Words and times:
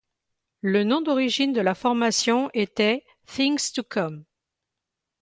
Le 0.61 0.83
nom 0.83 1.01
d'origine 1.01 1.53
de 1.53 1.61
la 1.61 1.75
formation 1.75 2.49
était 2.55 3.05
Things 3.27 3.71
to 3.71 3.83
Come. 3.83 4.23